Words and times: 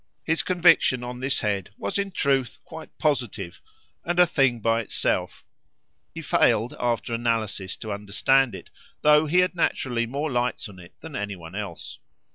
His 0.23 0.41
conviction 0.41 1.03
on 1.03 1.19
this 1.19 1.41
head 1.41 1.69
was 1.77 1.99
in 1.99 2.09
truth 2.09 2.57
quite 2.65 2.97
positive 2.97 3.61
and 4.03 4.19
a 4.19 4.25
thing 4.25 4.59
by 4.59 4.81
itself; 4.81 5.45
he 6.11 6.23
failed, 6.23 6.75
after 6.79 7.13
analysis, 7.13 7.77
to 7.77 7.93
understand 7.93 8.55
it, 8.55 8.71
though 9.01 9.27
he 9.27 9.41
had 9.41 9.53
naturally 9.53 10.07
more 10.07 10.31
lights 10.31 10.67
on 10.67 10.79
it 10.79 10.95
than 11.01 11.15
any 11.15 11.35
one 11.35 11.53
else. 11.53 11.99